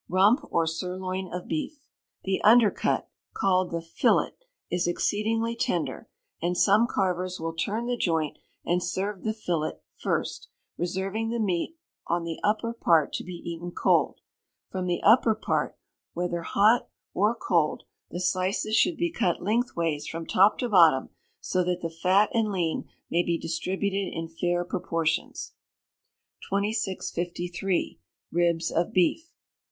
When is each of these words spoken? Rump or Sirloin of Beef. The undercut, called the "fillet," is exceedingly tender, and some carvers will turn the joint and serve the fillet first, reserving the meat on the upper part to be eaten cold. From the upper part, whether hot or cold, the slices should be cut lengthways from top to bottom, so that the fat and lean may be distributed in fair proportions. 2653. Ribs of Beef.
Rump 0.09 0.43
or 0.49 0.65
Sirloin 0.65 1.31
of 1.31 1.47
Beef. 1.47 1.79
The 2.23 2.41
undercut, 2.43 3.07
called 3.35 3.69
the 3.69 3.83
"fillet," 3.83 4.33
is 4.71 4.87
exceedingly 4.87 5.55
tender, 5.55 6.09
and 6.41 6.57
some 6.57 6.87
carvers 6.87 7.39
will 7.39 7.53
turn 7.53 7.85
the 7.85 7.95
joint 7.97 8.39
and 8.65 8.81
serve 8.81 9.23
the 9.23 9.31
fillet 9.31 9.73
first, 9.95 10.47
reserving 10.75 11.29
the 11.29 11.37
meat 11.39 11.77
on 12.07 12.23
the 12.23 12.39
upper 12.43 12.73
part 12.73 13.13
to 13.13 13.23
be 13.23 13.43
eaten 13.47 13.69
cold. 13.69 14.21
From 14.71 14.87
the 14.87 15.03
upper 15.03 15.35
part, 15.35 15.77
whether 16.13 16.41
hot 16.41 16.87
or 17.13 17.35
cold, 17.35 17.83
the 18.09 18.19
slices 18.19 18.75
should 18.75 18.97
be 18.97 19.11
cut 19.11 19.39
lengthways 19.43 20.07
from 20.07 20.25
top 20.25 20.57
to 20.57 20.69
bottom, 20.69 21.09
so 21.41 21.63
that 21.63 21.81
the 21.81 21.91
fat 21.91 22.31
and 22.33 22.51
lean 22.51 22.89
may 23.11 23.21
be 23.21 23.37
distributed 23.37 24.11
in 24.11 24.27
fair 24.27 24.65
proportions. 24.65 25.53
2653. 26.49 27.99
Ribs 28.31 28.71
of 28.71 28.91
Beef. 28.93 29.31